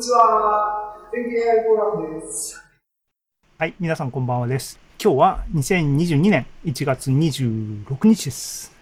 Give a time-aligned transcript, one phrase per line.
[0.00, 0.94] ちは。
[1.12, 2.62] 天気 AI フォーラムです。
[3.58, 4.78] はい、皆さんこんばんはです。
[5.02, 8.72] 今日は2022年1月26日です。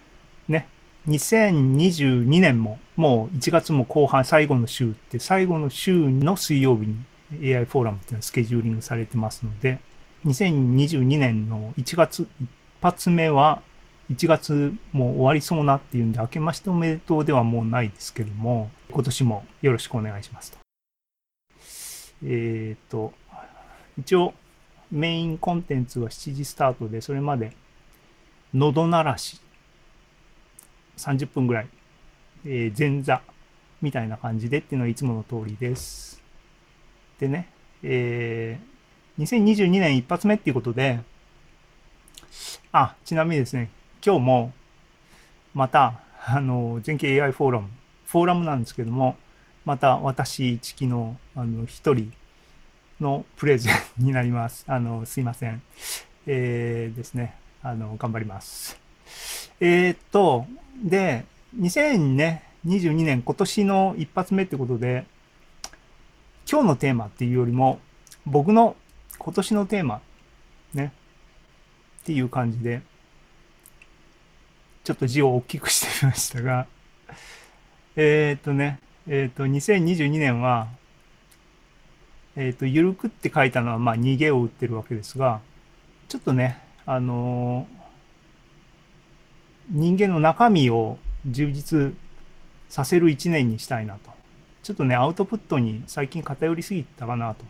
[0.47, 0.67] ね。
[1.07, 9.79] 2022年ももう1月も後半最後の週って最後の週の水曜日に AI フォーラムっていうのはスケジューリングされてますので、
[10.25, 12.49] 2022年の1月一
[12.81, 13.61] 発目は
[14.11, 20.66] 1月もう終わりそうなっていうんで、明けましておめでとうではもうないですけども、今年もよろしくお願いしますと。
[22.23, 23.13] えっ、ー、と、
[23.97, 24.33] 一応
[24.91, 27.53] メインコンテンツは7時スタートで、それまで
[28.53, 29.39] 喉鳴らし、
[30.97, 31.67] 30分ぐらい、
[32.45, 33.21] えー、前座
[33.81, 36.23] みたいな感じでっていうのはいつもの通りです。
[37.19, 37.49] でね、
[37.83, 40.99] えー、2022年一発目っていうことで、
[42.71, 43.69] あ、ちなみにですね、
[44.05, 44.53] 今日も
[45.53, 47.69] また、あの、全景 AI フォーラム、
[48.05, 49.15] フォーラムなんですけども、
[49.67, 52.13] また私、チキの、あの、一人
[53.01, 54.63] のプレゼンになります。
[54.71, 55.61] あの、すいません。
[56.25, 57.35] えー、ですね。
[57.61, 58.79] あの、頑張ります。
[59.59, 60.47] えー、っと、
[60.81, 61.25] で、
[61.59, 65.05] 2022年今年の一発目ってことで、
[66.49, 67.81] 今日のテーマっていうよりも、
[68.25, 68.77] 僕の
[69.17, 70.01] 今年のテーマ、
[70.73, 70.93] ね、
[72.03, 72.81] っていう感じで、
[74.85, 76.67] ちょっと字を大きくしてみましたが、
[77.97, 78.79] えー、っとね、
[79.09, 80.67] えー、っと、2022年は、
[82.35, 85.39] えー、っと、ゆるくって書いたのは、まあ、逃げを打ってるわけですが、
[86.07, 87.67] ちょっとね、あの
[89.69, 91.93] 人間の中身を充実
[92.69, 94.11] させる一年にしたいなと。
[94.63, 97.45] ちょっとね、アウトプットに最近偏りすぎたかなと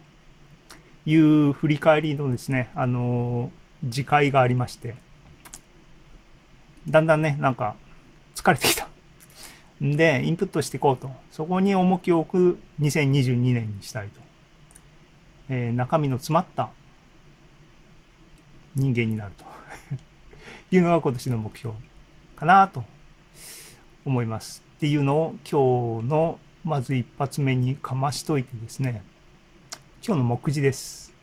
[1.06, 3.52] いう振り返りのですね、あの
[3.90, 4.96] 次回がありまして、
[6.88, 7.76] だんだんね、なんか
[8.36, 8.87] 疲れてきた。
[9.81, 11.11] で、インプットしていこうと。
[11.31, 14.22] そこに重きを置く2022年にしたいと。
[15.50, 16.70] えー、中身の詰まった
[18.75, 19.45] 人間になると
[20.75, 21.76] いうのが今年の目標
[22.36, 22.83] かなと
[24.05, 24.64] 思います。
[24.77, 29.04] っていうのを今日のまず一発目にかましといてですね、
[30.05, 31.14] 今日の目次です。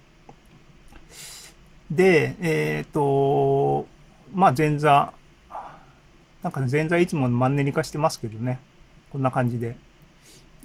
[1.90, 3.86] で、えっ、ー、と、
[4.32, 5.12] まあ前座
[6.44, 8.60] なんか前座いつもマンネリ化してますけどね。
[9.10, 9.76] こんな感じで。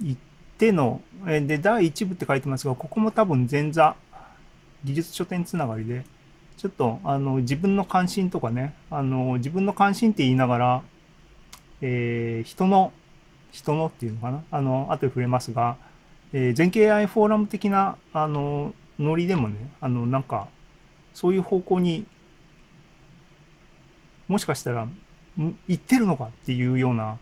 [0.02, 0.20] 行っ
[0.58, 3.96] ての、えで、第1部って書いてますが、ここも多分前座、
[4.84, 6.04] 技術書店つながりで、
[6.58, 10.82] ちょっと、あの、自分の関心とかね、あの、自分の関心って言いながら、
[11.80, 12.92] えー、人の、
[13.50, 14.44] 人のっていうのかな？
[14.50, 15.78] あの、後で触れますが、
[16.34, 20.48] えー、全景 AI フォーラム的な、あの、ノリでもね、あの、なんか、
[21.14, 22.04] そういう方向に、
[24.28, 24.86] もしかしたら
[25.68, 27.18] 言ってるのかっていうような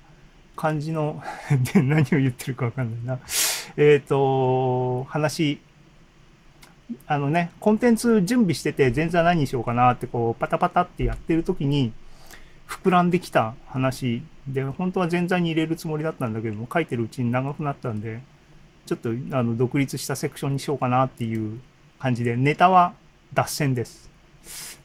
[0.56, 1.22] 感じの
[1.72, 3.20] で、何を言ってるかわかんないな。
[3.76, 5.60] えっ、と、話、
[7.06, 11.92] あのね、コンテンツ準備してて、前座何にしようかなってこう、パタパタってやってる時に、
[12.66, 18.20] 膨らんできた話で、本当は前座に入れるつもりだったんだけども、書いてるうちに長くなったんで、
[18.86, 21.60] ちょっとあの独立したセクションにしようかなっていう
[21.98, 22.94] 感じで、ネタは
[23.32, 24.10] 脱線です。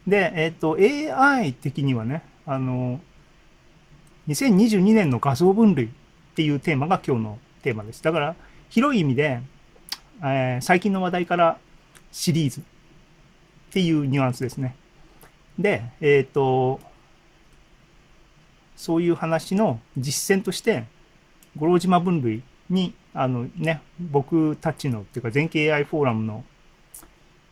[0.07, 0.77] で、えっ、ー、と、
[1.17, 2.99] AI 的にはね、あの、
[4.27, 5.89] 2022年の画像分類っ
[6.35, 8.01] ていうテーマが今日のテーマです。
[8.01, 8.35] だから、
[8.69, 9.41] 広い意味で、
[10.21, 11.57] えー、最近の話題から
[12.11, 12.63] シリーズっ
[13.71, 14.75] ていうニュアンスですね。
[15.59, 16.79] で、えっ、ー、と、
[18.77, 20.85] そういう話の実践として、
[21.57, 26.45] 五郎島分類に、あのね、僕たちのっていうか、全景 AI フォーラムの、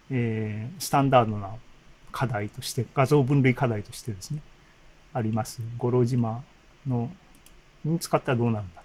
[0.09, 1.49] えー、スタンダードな
[2.13, 4.41] 課題として、画像分類課題としてですね、
[5.13, 5.61] あります。
[5.77, 6.43] 五郎島
[6.87, 7.11] の
[7.83, 8.83] に使ったらどうなるんだ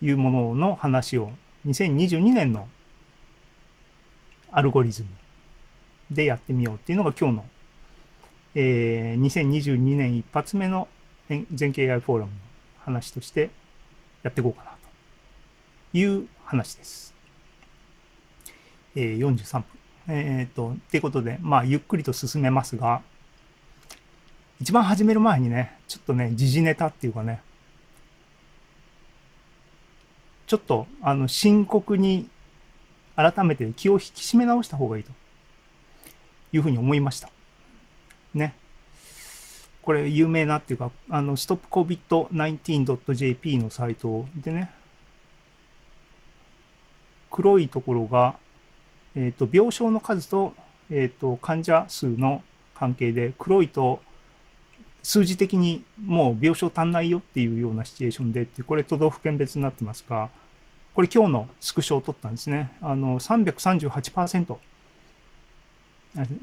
[0.00, 1.30] というものの話を
[1.66, 2.68] 2022年の
[4.50, 5.08] アルゴリズム
[6.10, 7.44] でやってみようっていうのが今日の、
[8.54, 10.88] えー、2022年一発目の
[11.52, 12.38] 全景 AI フォーラムの
[12.84, 13.50] 話として
[14.22, 17.14] やっていこうかなという話です。
[18.94, 19.64] えー、43分。
[20.08, 23.02] えっ、ー、と、ていうことで、まあ、ゆっくりと進めますが、
[24.60, 27.42] 一番始める前にね、ちょっとね、時事ネタっていうかね、
[30.46, 32.30] ちょっと、あの、深刻に
[33.16, 35.10] 改めて気を引き締め直した方がいいと
[36.52, 37.28] いうふうに思いました。
[38.32, 38.54] ね。
[39.82, 44.70] これ有名なっていうか、あの、stopcovid19.jp のサイトでね、
[47.30, 48.36] 黒いところが、
[49.14, 50.54] えっ、ー、と、病床の数と、
[50.90, 52.42] えっ、ー、と、患者数の
[52.74, 54.00] 関係で、黒いと
[55.06, 60.30] 数字的にもう病床足んないよっていうようなシチュエーションでって、これ都道府県別になってますが、
[60.94, 62.72] これ今日のスクショを取ったんですね。
[62.82, 64.56] あの、338%。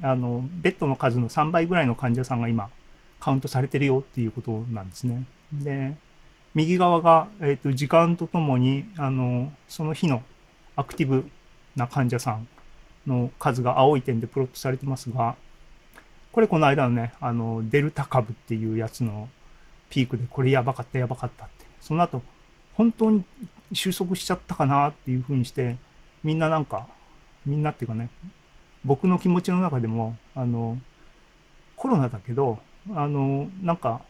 [0.02, 2.70] あの、ベッドの数の3倍ぐらいの患者さんが今、
[3.20, 5.26] カウントされてるよっていうことなんですね。
[5.52, 5.94] で、
[6.56, 10.24] 右側が、えっ、と、時間とともに、あの、その日の
[10.78, 11.30] アクティブ
[11.76, 12.48] な患者さん
[13.06, 15.36] の数が青い点でプロットされてますが、
[16.34, 19.30] これこの間のね、あの、デルタ株っていうやつの
[19.92, 21.66] ピークで、これやばかったやばかったって。
[21.80, 22.24] その後、
[22.74, 23.24] 本当に
[23.72, 25.78] 収束しちゃったかなっていうふうにして、
[26.24, 26.88] みんななんか、
[27.46, 28.10] みんなっていうかね、
[28.84, 30.80] 僕の気持ちの中でも、あの、
[31.76, 32.58] コロナだけど、
[32.96, 34.02] あの、なんか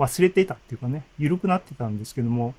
[0.00, 2.54] 忘れてたっていうかね、緩くなってたんですけども、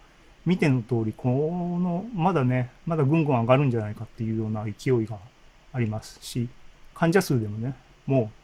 [0.45, 5.19] 見ての通り、この、まだね、まだぐんぐん上がるんじゃないかっていうような勢いが
[5.73, 6.47] ありますし、
[6.95, 7.75] 患者数でもね、
[8.05, 8.38] もう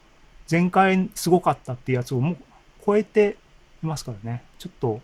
[0.50, 2.36] 前回すごかったっていうやつをもう
[2.84, 3.36] 超えて
[3.82, 5.00] いますからね、ちょっと、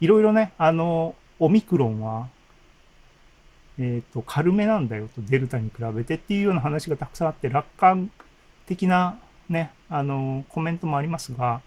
[0.00, 2.28] いろいろね、あの、オミクロンは、
[3.78, 8.10] えっ、ー、と、軽めなんだよと、デルタに比べてっていうような話がたくさんあって、楽観
[8.66, 11.60] 的なね、あの、コメントもありますが、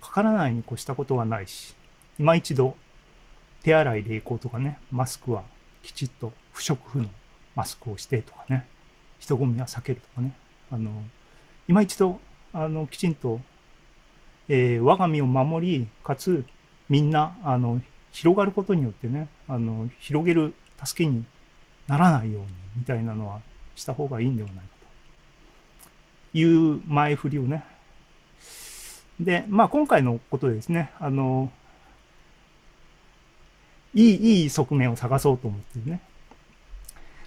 [0.00, 1.74] かからないに越したことはないし、
[2.18, 2.76] 今一度、
[3.62, 5.42] 手洗い冷行とかね、マスクは
[5.82, 7.08] きちっと不織布の
[7.54, 8.66] マスクをしてとかね、
[9.18, 10.32] 人混みは避けるとかね、
[10.70, 10.90] あの、
[11.68, 12.20] 今一度、
[12.52, 13.40] あの、きちんと、
[14.48, 16.44] えー、我が身を守り、かつ、
[16.88, 17.80] みんな、あの、
[18.12, 21.24] 広がることによってね、あの、広げる助けに
[21.88, 23.40] ならないように、みたいなのは
[23.74, 24.62] した方がいいんではないか
[26.32, 27.64] という前振りをね。
[29.18, 31.50] で、まあ今回のことでですね、あの、
[33.94, 36.00] いい、いい側面を探そうと思ってね。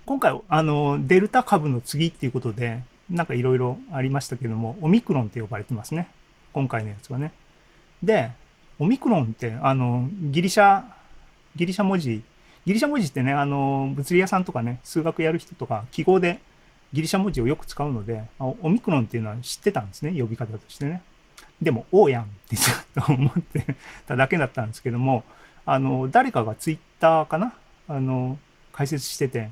[0.06, 6.09] 今回、あの、デルタ株の次っていうことで、なんかいろいろありましたけども、オミクロンって呼ばれてますね。
[6.54, 7.31] 今回のやつはね。
[8.04, 8.31] で、
[8.80, 10.83] オミクロンって、あの、ギリシャ、
[11.56, 12.24] ギリシャ文字、
[12.65, 16.39] ギリシャ文字ってね、あの、物理屋さんとかね、数学やる人とか、記号で
[16.94, 21.01] ギリシャ文字をよく使うので、オミクロンっていうのは知ってたんですね、呼び方としてね。
[21.62, 23.75] でも、おうやんってちょっと思って
[24.06, 25.24] ただけだったんですけども、
[25.65, 27.53] あの、誰かがツイッターかな
[27.88, 28.38] あの、
[28.74, 29.50] 解説してて、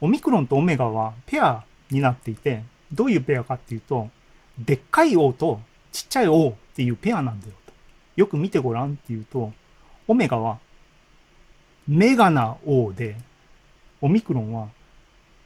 [0.00, 2.62] オミクロンとオメガはペアになっていて、
[2.92, 4.08] どういうペアかっていうと、
[4.58, 5.60] でっかい O と
[5.92, 7.72] ちっちゃい O っていうペアなんだよと。
[8.16, 9.52] よく見てごらんっていうと、
[10.08, 10.58] オメガは
[11.88, 13.16] メガな O で、
[14.00, 14.68] オミクロンは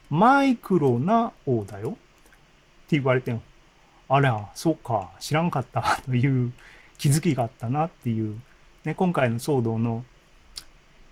[0.09, 1.99] マイクロな O だよって
[2.91, 3.35] 言われて、
[4.07, 6.53] あら、そうか、知らんかった という
[6.97, 8.39] 気づきがあったなっていう、
[8.85, 10.05] ね、今回の騒動の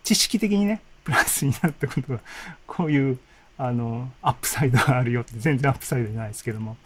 [0.03, 2.19] 知識的にね、プラスになったことが、
[2.67, 3.19] こういう、
[3.57, 6.77] あの、アップサイドがあるよって、全然アップサイドじゃないですけども、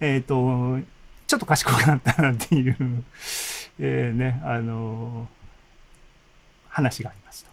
[0.00, 0.84] えっ、ー、と、
[1.26, 2.76] ちょっと賢くなったなっていう
[3.78, 5.28] えー、ね、あの、
[6.68, 7.50] 話がありますと。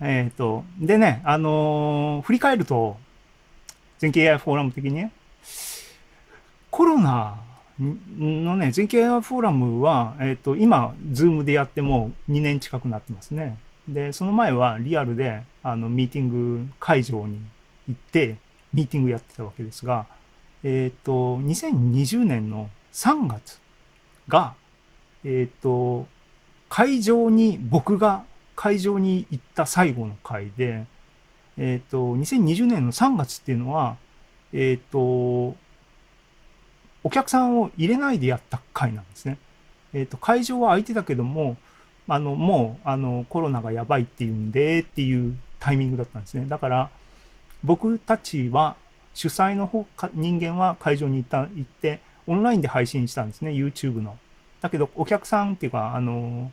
[0.00, 2.98] えっ、ー、と、でね、あの振り返ると、
[3.98, 5.12] 全景 AI フォーラム的にね、
[6.70, 7.38] コロナ
[7.78, 13.58] のね、全景 AI フォーラムは、えっ、と、今、 Zoom でやっても2年近くなってますね。
[13.88, 17.40] で、その前はリアルで、あの、ミーティング会場に
[17.88, 18.36] 行って、
[18.72, 20.06] ミーティングやってたわけですが、
[20.62, 23.60] えっ、と、2020年の3月
[24.28, 24.54] が、
[25.24, 26.06] えっ、ー、と、
[26.68, 28.24] 会場に、僕が
[28.54, 30.84] 会場に行った最後の回で、
[31.56, 33.96] えっ、ー、と、2020年の3月っていうのは、
[34.52, 35.56] えっ、と、
[37.04, 39.38] お客さんを入れないでやった回なんですね。
[39.94, 41.56] えっ、と、会場は空いてたけども、
[42.08, 46.46] あの、もう、あの、コロナがやばいっていうんで、っていうタイミングだったんですね。
[46.46, 46.90] だから、
[47.62, 48.76] 僕たちは、
[49.14, 54.18] 主催の方、人間は会場に行った、行って、オンラインで配信したんですね、YouTube の。
[54.60, 56.52] だけど、お客さんっていうか、あの、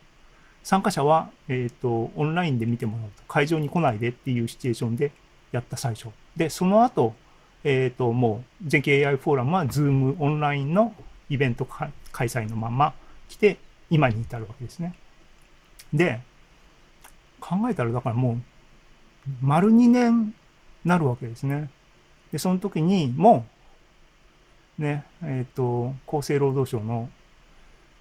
[0.64, 5.12] 参加者は、えっ、ー、と、オンラインで見てもらうと、会場に来ないでっていうシチュエーションで
[5.52, 6.08] やった最初。
[6.36, 7.14] で、その後、
[7.64, 10.94] えっ、ー、と、もう、全景 AI フォーラムは、ズームオンラインの
[11.30, 12.94] イベント開催のまま
[13.30, 13.58] 来て、
[13.90, 14.96] 今に至るわけですね。
[15.94, 16.22] で、
[17.40, 18.38] 考えたら、だからもう、
[19.42, 20.34] 丸2年
[20.84, 21.70] なるわけですね。
[22.32, 23.46] で、その時にも
[24.78, 27.10] ね、えっ、ー、と、厚生労働省の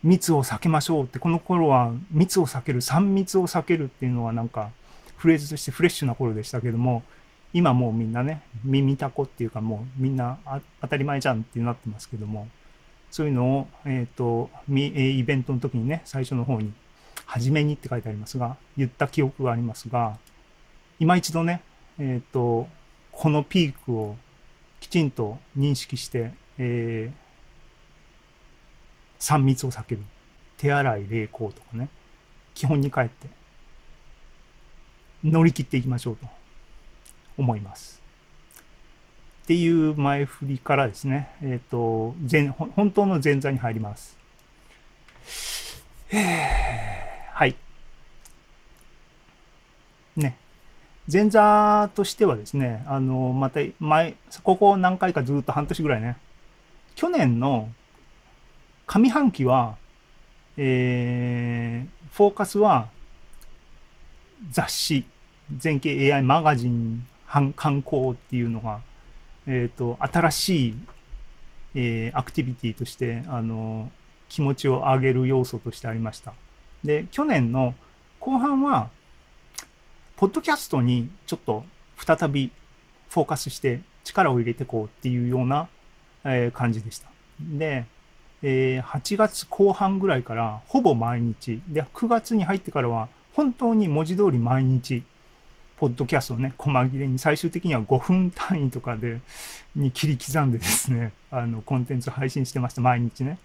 [0.02, 4.70] 密を避けましょうって、この頃は密を避ける、3密を避けるっていうのはなんか
[5.16, 7.02] フレーズとしてフレッシュな頃でしたけども、
[7.52, 10.38] 今もうみんなね、耳たこっていうかもうみんな
[10.80, 12.48] 当たり前じゃんってなってますけども、
[13.10, 16.72] そういうのを、えっ、ー、と、イベントの時にね、最初の方に、
[17.26, 20.18] 初めにって書いてありますが、言った記憶がありますが、
[20.98, 21.62] 今一度ね、
[21.98, 22.68] えっ、ー、と、
[23.12, 24.16] このピークを
[24.80, 30.02] きちんと認識して、えー、3密を避ける。
[30.56, 31.88] 手洗い、冷行とかね。
[32.54, 33.28] 基本に帰って。
[35.24, 36.26] 乗り切っていきましょうと
[37.38, 38.02] 思います。
[39.44, 42.14] っていう前振りからですね、えっ、と、
[42.76, 44.16] 本当の前座に入ります。
[46.10, 46.93] はい。
[50.16, 50.36] ね。
[51.12, 56.16] 前座としてはですね、あの、また前、ここ何回かずっと半年ぐらいね、
[56.94, 57.68] 去年の
[58.86, 59.76] 上半期は、
[60.56, 62.88] えー、フォーカスは
[64.50, 65.04] 雑誌、
[65.56, 67.52] 全景 AI マガジン観
[67.82, 68.80] 光っていうのが、
[69.46, 70.74] えっ、と、新しい、
[71.74, 73.90] えーアクティビティとして、あの、
[74.28, 76.32] 気持ちを上げる要素としてありました。
[76.84, 77.74] で、去年の
[78.20, 78.90] 後半は、
[80.16, 81.64] ポッドキャストにちょっと
[81.96, 82.50] 再び
[83.08, 85.68] フォーカスして力を入れていこうっていうような、
[86.52, 87.08] 感じでした。
[87.40, 87.84] で、
[88.42, 95.02] え8月後半ぐらいからほぼ毎日、で、9月に入ってからは本当に文字通り毎日、
[95.76, 99.20] ポッドキャストをね、細切れに最終的には5分単位とかで、
[99.74, 103.38] に切り刻んでですね、 あの、コンテンツ配信してました、毎日ね。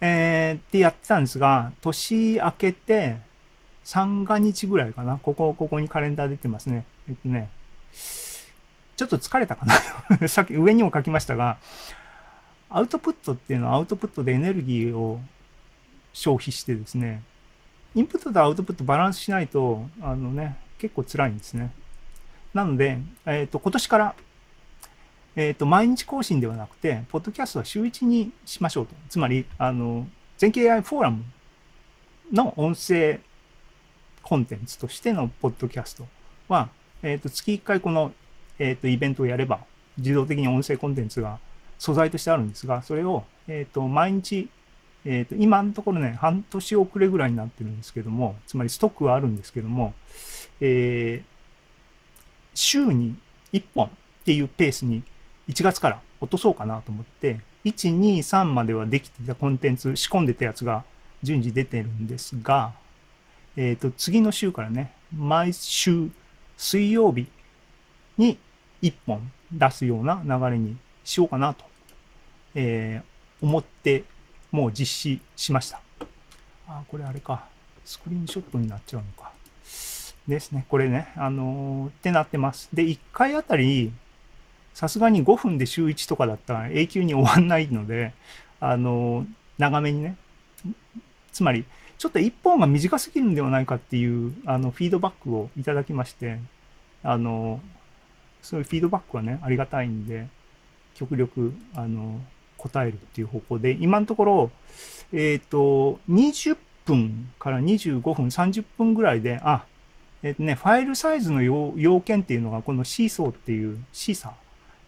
[0.00, 3.16] えーってやってたんですが、年明けて、
[3.84, 5.18] 三が日ぐらいかな。
[5.18, 6.84] ここ、ここにカレンダー出てますね。
[7.08, 7.50] えっとね、
[8.96, 9.66] ちょっと疲れたか
[10.18, 10.28] な。
[10.28, 11.58] さっき上にも書きましたが、
[12.70, 15.20] アウトプットっていうのはアウトプットでエネルギーを
[16.12, 17.22] 消費してですね、
[17.94, 21.70] インプットとアウトプットバランスしないと、あのね、結構辛いんですね。
[22.54, 24.14] なので、えっ、と、今年から、
[25.36, 28.94] えっ、と、毎日更新ではなくて、ポッドキャストは週1にしましょうと。
[29.08, 30.06] つまり、あの、
[30.38, 31.24] 全景 AI フォーラム
[32.32, 33.20] の音声
[34.24, 36.06] コンテンツとしてのポッドキャスト
[36.48, 36.68] は、
[37.02, 38.12] えっ、と、月1回この、
[38.58, 39.60] えっ、と、イベントをやれば、
[39.98, 41.38] 自動的に音声コンテンツが
[41.78, 44.48] 素材としてあるんですが、それを、えっ、と、毎日、
[45.04, 49.94] えっ、と、今のところね、半年遅れぐらいになってるんですけども、つまりストックはあるんですけども、
[50.60, 51.34] えー
[52.54, 53.16] 週に
[53.52, 53.90] 1本っ
[54.24, 55.02] ていうペースに
[55.48, 60.84] 1月から落とそうかなと思って、1、2、3まではできていたコンテンツ仕込んでたやつが
[61.22, 62.72] 順次出てるんですが、
[63.56, 66.10] えっ、と、次の週からね、毎週
[66.56, 67.26] 水曜日
[68.18, 68.38] に
[68.82, 71.64] 1本出すような流れにしようかなと、
[72.54, 74.04] えー思って、
[74.50, 75.80] もう実施しました。
[76.66, 77.44] あ、これあれか。
[77.84, 79.32] スクリーンショットになっちゃうのか。
[80.26, 80.64] ですね。
[80.70, 81.12] これね。
[81.16, 82.70] あのーってなってます。
[82.72, 83.92] で、1回あたり、
[84.72, 88.14] さすがに5分で週1とかだったら永久に終わんないので、
[88.60, 89.26] あのー
[89.58, 90.16] 長めにね。
[91.30, 91.64] つまり、
[91.98, 96.38] ちょっと1本が短すぎるんではないかっていう、あの、フィードバックをいただきまして、
[97.04, 97.60] あの
[98.42, 100.26] そういうフィードバックはね、ありがたいんで、
[100.94, 102.20] 極力、あの
[102.58, 104.50] 答えるっていう方向で、今のところ、
[105.12, 109.64] えっ、と、20分から25分、30分ぐらいで、あ、
[110.22, 114.32] えっ、とね、ファイルサイズの要要件っていうのが、このシーソーっていう、シーサー、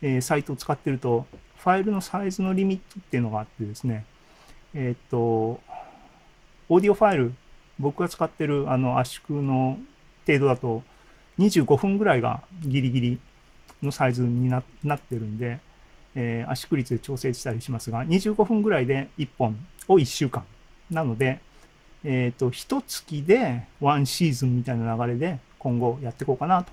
[0.03, 1.27] えーサイトを使ってると、
[1.59, 4.05] ファイルのサイズのリミットっていうのがあってですね、
[4.75, 5.61] えっ、と、
[6.69, 7.35] オーディオファイル、
[7.79, 9.79] 僕が使ってるあの圧縮の
[10.27, 10.83] 程度だと、
[11.39, 13.19] 25分ぐらいがギリギリ
[13.83, 14.63] のサイズになっ
[14.99, 15.61] てるんで、
[16.15, 19.57] えー圧縮率で調整したりしますが、25分ぐらいで1本
[19.89, 20.45] を1週間。
[20.91, 21.41] なので、
[22.05, 26.73] えっ、と、一月でワンシーズンみたいな流れで今後やっていこうかなと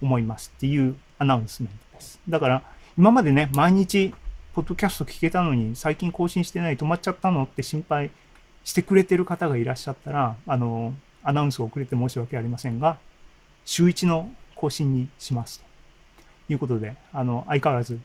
[0.00, 2.20] 思いますっていうアナウンスメントです。
[2.28, 2.62] だから、
[2.98, 4.14] 今までね、毎日、
[4.54, 8.10] ポッドキャスト聞けたのに、最近更新してない、止まっちゃったのって心配
[8.66, 10.92] してくれてる方がいらっしゃったら、あの、
[11.22, 12.98] アナウンスを遅れて申し訳ありませんが、
[13.64, 15.62] 週1の更新にします
[16.48, 18.00] ということで、あの、相変わらず、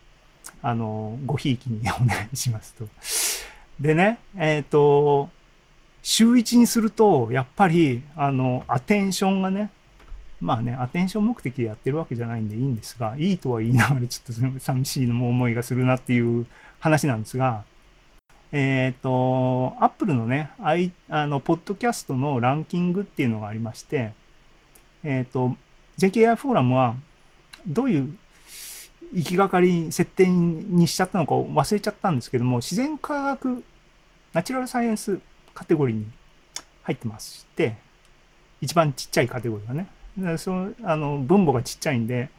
[0.62, 2.88] あの、ごひいきにお願いしますと。
[3.80, 5.30] でね、えっ、と、
[6.04, 9.72] 週1にすると、やっぱり、あの、アテンションがね、
[10.40, 16.46] まあね、アテンション目的でやってるわけじゃないんでいいんですが、いいとは言いながらちょっと寂しいのも思いがするなっていう
[16.80, 17.64] 話なんですが、
[18.52, 24.14] えっ、と、アップルのね、アイあの、ポッドキャストのランキングっていうのがありまして、
[25.04, 25.56] えっ、と、
[25.98, 26.96] JKI フォーラムは、
[27.66, 28.18] どういう
[29.14, 33.64] 行きがかり設定にしちゃったのか忘れちゃったんですけども、自然科学、
[34.34, 35.20] ナチュラルサイエンス
[35.54, 36.06] カテゴリーに
[36.84, 37.76] 入ってまして、
[38.62, 39.88] 一番ちっちゃいカテゴリーがね。
[40.18, 42.30] でそのあの分母がちっちゃいんで、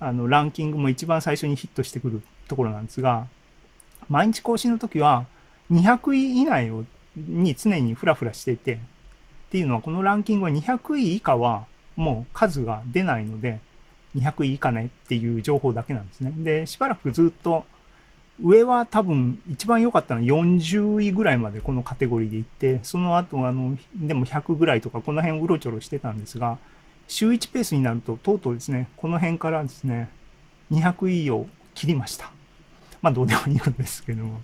[0.00, 3.26] あのランキングも一番最初にヒットしてくるところなんですが、
[4.08, 5.26] 毎日更新の時は
[5.70, 6.84] 200位以内を
[7.16, 8.78] に常にフラフラしてて、っ
[9.50, 13.60] ていうのはこのランキングは200位以下はもう数が出ないので、
[14.16, 16.32] 200位以下ねっていう情報だけなんですね。
[16.36, 17.64] で、しばらくずっと
[18.42, 26.58] 上は多分一番良かったのは40位ぐらいまでこのカテゴリーで行って、その後あの、でも100ぐらいとかこの辺うろちょろしてたんですが、
[27.08, 30.08] 週1ペースになると、とうとうですね、この辺からですね、
[30.70, 32.30] 200位を切りました。
[33.00, 34.42] まあ、どうでもいいんですけども。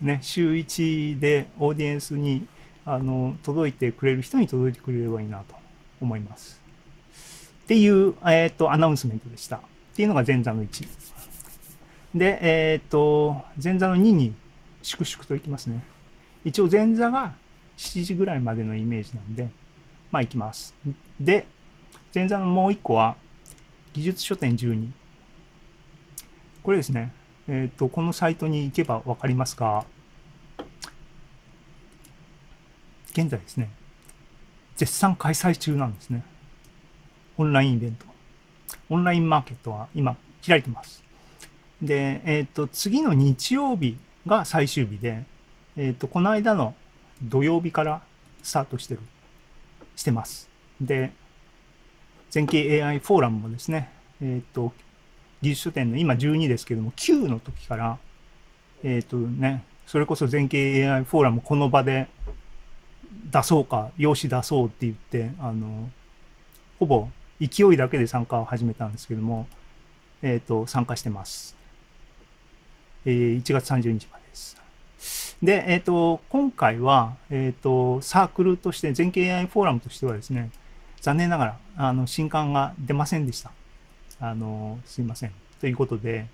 [0.00, 2.46] ね、週1でオーディエンスに、
[2.84, 5.54] あの、届いてくれる人に届いてくれればいいなと
[6.00, 6.60] 思います。
[7.64, 9.56] っていう、えっ、と、アナウンスメントでした。
[9.56, 9.60] っ
[9.94, 10.88] ていうのが前座の1。
[12.14, 14.34] で、えっ、と、前座の2に
[14.82, 15.84] 粛々といきますね。
[16.44, 17.34] 一応前座が
[17.76, 19.48] 7時ぐらいまでのイメージなんで、
[20.10, 20.74] まあ行きます。
[21.20, 21.46] で、
[22.14, 23.16] 前座のもう一個は、
[23.92, 24.90] 技術書店12。
[26.62, 27.12] これですね、
[27.48, 29.84] えっ、と、このサイトに行けばわかりますが、
[33.12, 33.70] 現在ですね、
[34.76, 36.24] 絶賛開催中なんですね。
[37.36, 38.06] オンラインイベント。
[38.88, 40.16] オンラインマーケットは今
[40.46, 41.02] 開いてます。
[41.82, 45.24] で、えっ、と、次の日曜日が最終日で、
[45.76, 46.74] えっ、と、この間の
[47.22, 48.02] 土曜日から
[48.42, 49.00] スタートしてる、
[49.96, 50.48] してます。
[50.80, 51.12] で、
[52.30, 53.90] 全景 AI フォーラムもですね、
[54.22, 54.72] えっ、と、
[55.42, 57.98] 技術書店の今12ですけども、9の時から、
[58.82, 62.08] えっ、とね、それこそ全景 AI フォーラムこの場で
[63.30, 65.90] 出そうか、用紙出そうって言って、あの、
[66.78, 67.08] ほぼ
[67.40, 69.46] 勢いだけで参加を始めたんですけども、
[70.22, 71.56] えっ、と、参加してます。
[73.06, 74.56] えー1月30日までです。
[75.42, 80.50] で、えっ、と、今回は、えっ、と、サークルとして、全景 AI フォーラムとしてはですね、
[81.00, 83.50] 残念ながら、あの、新刊が出ませんでした。
[84.20, 85.32] あの、すいません。
[85.60, 86.26] ということで、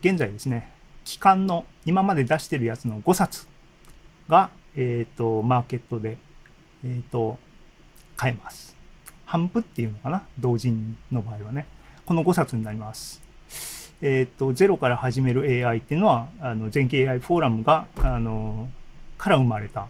[0.00, 0.70] 現在ですね、
[1.04, 3.46] 期間の、今まで出してるやつの5冊
[4.28, 6.16] が、えっ、と、マーケットで、
[6.84, 7.38] えっ、と、
[8.16, 8.76] 買えます。
[9.26, 10.22] 半分っていうのかな？
[10.38, 11.66] 同人の場合はね。
[12.06, 13.20] この5冊になります。
[14.00, 18.68] えっ、と、ゼロから始める AI っていうのは、あの、全景 AI フォーラムが、あの、
[19.18, 19.88] から生まれた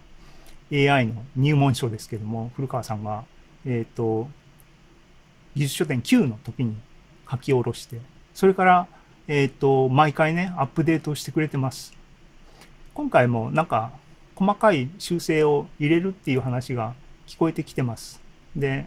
[0.73, 3.25] AI の入門書ですけども、古川さんが、
[3.67, 4.29] えっ、と、
[5.55, 6.77] 技術書店9の時に
[7.31, 8.01] 書き下ろして、
[8.35, 8.87] それから、
[9.27, 11.95] えっ、と、毎回ね、アップデートしてくれてます。
[12.95, 13.93] 今回もなんか、
[14.37, 16.95] 細かい修正を入れるっていう話が
[17.27, 18.21] 聞こえてきてます。
[18.57, 18.87] で、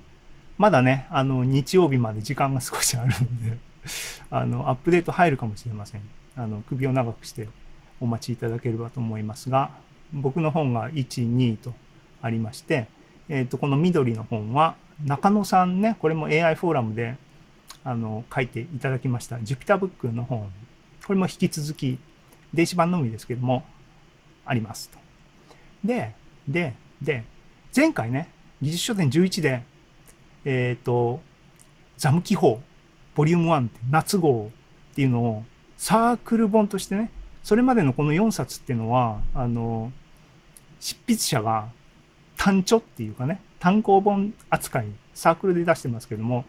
[0.58, 3.58] まだね、あの、日曜日まで時間が少しあるので、
[4.30, 6.02] あの、アップデート入るかもしれません。
[6.36, 7.48] あの、首を長くして
[8.00, 9.72] お待ちいただければと思いますが、
[10.14, 11.74] 僕の本が1、2と
[12.22, 12.88] ありまして、
[13.30, 17.18] えっ、と、この緑の本は、中野さんね、これも AI フォーラムで、
[17.88, 20.52] あの、書いていただきました、Jupyter Book の本。
[21.06, 21.98] これも引き続き、
[22.54, 23.64] 電子版のみですけども、
[24.46, 25.00] ありますと。
[25.86, 26.14] で、
[26.50, 27.24] で、で、
[27.74, 28.28] 前回ね、
[28.62, 29.64] 技術書店11で、
[30.44, 31.22] えっ、と、
[31.96, 32.62] ザム記法、
[33.16, 34.52] ボリューム1って夏号
[34.92, 35.46] っていうのを
[35.78, 37.10] サークル本としてね、
[37.42, 39.94] それまでのこの4冊っていうのは、あの、
[40.82, 41.70] 執筆者が
[42.36, 46.44] 単著っていうかね、単行本扱い、サークルで出してますけども、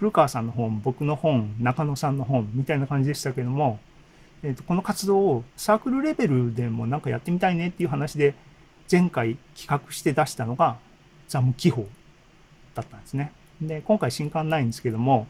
[0.00, 3.78] 古川さんの本、僕の本、中野さんの本みたいな感じでしたけども、
[4.42, 8.34] えー、とこの活動をサークルレベルでもなんかやってみたいねっていう話で
[8.90, 10.78] 前回企画して出したのが
[11.28, 11.86] ザム記法
[12.74, 13.30] だったんですね。
[13.60, 15.26] で、今回新刊ないんですけども、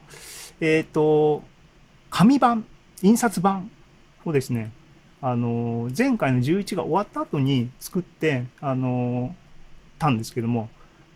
[0.61, 1.43] えっ、と、
[2.09, 2.65] 紙版、
[3.03, 3.73] 印刷版
[4.25, 4.71] をですね、
[5.21, 9.35] あの、前回の11が終わった後に作って、あの、
[9.99, 10.69] たんですけども、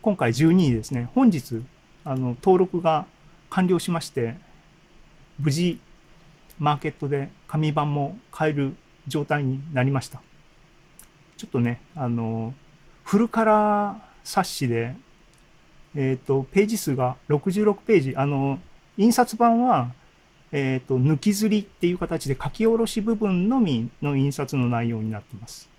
[0.03, 1.63] 今回12にですね、本日、
[2.05, 3.07] あの、登録が
[3.55, 4.35] 完了しまして、
[5.39, 5.79] 無事、
[6.59, 8.75] マーケットで紙版も買える
[9.07, 10.21] 状態になりました。
[11.37, 12.53] ちょっとね、あの、
[13.05, 14.97] フルカラー冊子で、
[15.95, 18.59] えっ、と、ページ数が66ページ、あの、
[18.97, 19.93] 印刷版は、
[20.51, 25.71] えっ、と、抜き刷りっていう形で書き下ろし部分のみの印刷の内容になってます。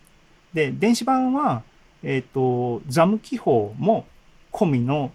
[0.53, 1.63] で、電子版は、
[2.03, 4.05] えっ、と、ザム記法も
[4.53, 5.11] 込みの、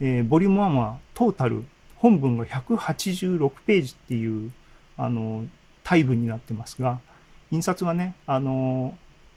[0.00, 1.64] えボリューム1はトータル
[1.98, 4.50] 本文が186ページっていう、
[4.96, 5.44] あの、
[5.84, 7.00] 大文になってますが、
[7.50, 8.96] 印刷はね、あの、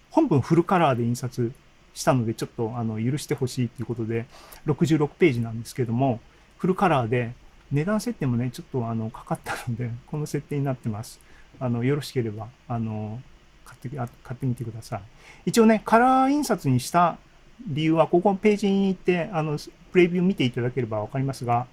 [0.10, 1.52] 本文フルカラーで印刷
[1.94, 4.26] したので、ちょっと、あの、許してほしいということで、
[4.68, 6.20] 66ページなんですけども、
[6.58, 7.34] フルカラーで、
[7.72, 11.20] 値段設定もね、ちょっと、あの、かかったので、この設定になってます。
[11.60, 13.22] あの、よろしければ、あの、
[13.66, 15.02] 買って、あ買ってみてください。
[15.48, 17.18] 一応ね、カラー印刷にした
[17.66, 19.58] 理由は、ここのページに行って、あの、
[19.92, 21.66] プレビュー見ていただければわかりますが、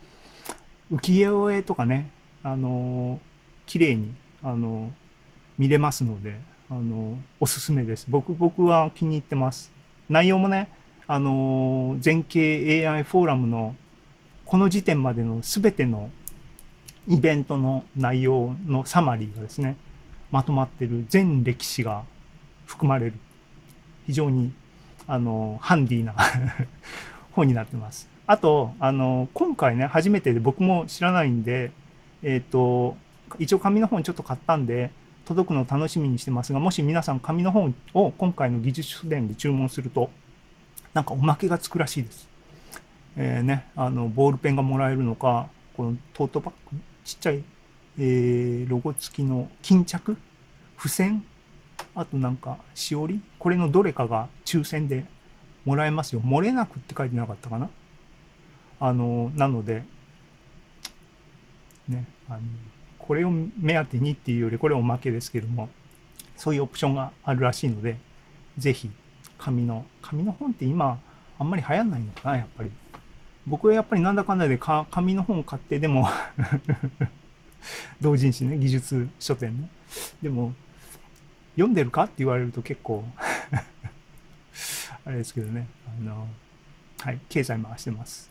[0.91, 2.11] 浮世絵とかね、
[2.43, 3.21] あの、
[3.67, 4.91] 綺麗に、あの、
[5.59, 8.07] 見れますので、あの、おすすめです。
[8.09, 9.71] 僕、僕は気に入ってます。
[10.09, 10.71] 内容もね、
[11.07, 13.75] あの、全景 AI フォーラムの
[14.47, 16.11] この時点までのすべての
[17.07, 19.77] イベントの内容のサマリーがですね、
[20.31, 22.05] まとまってる全歴史が
[22.65, 23.15] 含まれる。
[24.07, 24.53] 非常に、
[25.07, 26.15] あの、ハンディな
[27.33, 28.09] 本になってます。
[28.29, 31.73] あと、あの、今回ね、初めてで僕も知らないんで、
[32.23, 32.95] えっ、と、
[33.39, 34.91] 一応紙の本ちょっと買ったんで、
[35.25, 40.11] 届くのを楽しみにしてますが、もし皆さん紙の本を今回の技術書店で注文すると、
[40.93, 42.29] なんかおまけがつくらしいです。
[43.17, 47.43] えーね、あの、ボールペンがもらえるのか、このトートバッグ、ちっちゃい、
[47.99, 50.19] えーロゴ付きの巾着
[50.77, 51.25] 付箋
[51.95, 55.07] あとなんか、しおりこれのどれかが抽選で
[55.65, 56.21] もらえますよ。
[56.21, 57.71] 漏れなくって書いてなかったかな
[58.81, 59.83] あの、なので、
[61.89, 62.41] ね、あの、
[62.99, 65.69] これを目当てにっていうより、これおまけですけども、
[66.37, 67.97] そういうオプションがあるらしいので、
[68.59, 68.91] ぜひ、
[69.39, 71.01] 紙の、紙の本って今、
[71.39, 72.71] あんまり流行んないのかな、やっぱり。
[73.47, 76.09] 僕はやっぱりなんだかんだでか紙の本を買って、でも、
[78.01, 79.69] 同人誌ね、技術書店ね。
[80.23, 80.53] でも、
[81.55, 83.05] 読んでるかって言われると結構
[85.05, 86.29] あれですけどね、あの、
[87.01, 88.31] はい、経済回してます。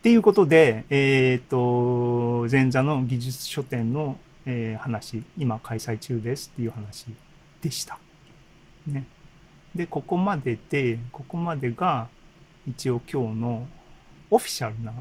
[0.00, 7.04] っていうことで、えっ、と、前座の技術書店の、えー話、今開催中ですっていう話
[7.60, 7.98] でした。
[8.86, 9.04] ね。
[9.74, 12.08] で、ここまでで、ここまでが
[12.66, 13.68] 一応今日の
[14.30, 14.94] オフィシャルな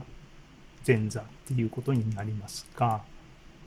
[0.85, 3.01] 前座っていうことになりますが、